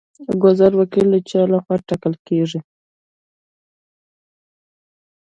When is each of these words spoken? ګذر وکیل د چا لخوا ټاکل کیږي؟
ګذر 0.41 0.71
وکیل 0.79 1.07
د 1.13 1.17
چا 1.29 1.41
لخوا 1.51 1.75
ټاکل 1.87 2.13
کیږي؟ 2.27 2.59